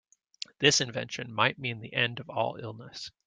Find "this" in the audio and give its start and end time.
0.57-0.81